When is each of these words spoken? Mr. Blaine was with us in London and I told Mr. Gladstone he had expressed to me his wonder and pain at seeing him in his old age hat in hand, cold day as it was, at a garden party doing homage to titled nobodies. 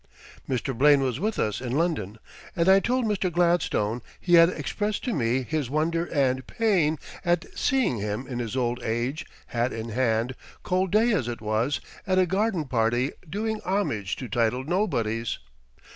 Mr. 0.49 0.75
Blaine 0.75 1.01
was 1.01 1.19
with 1.19 1.37
us 1.37 1.61
in 1.61 1.73
London 1.73 2.17
and 2.55 2.67
I 2.67 2.79
told 2.79 3.05
Mr. 3.05 3.31
Gladstone 3.31 4.01
he 4.19 4.33
had 4.33 4.49
expressed 4.49 5.03
to 5.03 5.13
me 5.13 5.43
his 5.43 5.69
wonder 5.69 6.05
and 6.07 6.47
pain 6.47 6.97
at 7.23 7.45
seeing 7.55 7.99
him 7.99 8.25
in 8.27 8.39
his 8.39 8.57
old 8.57 8.81
age 8.81 9.27
hat 9.45 9.71
in 9.71 9.89
hand, 9.89 10.33
cold 10.63 10.89
day 10.89 11.11
as 11.13 11.27
it 11.27 11.39
was, 11.39 11.81
at 12.07 12.17
a 12.17 12.25
garden 12.25 12.65
party 12.65 13.11
doing 13.29 13.61
homage 13.63 14.15
to 14.15 14.27
titled 14.27 14.67
nobodies. 14.67 15.37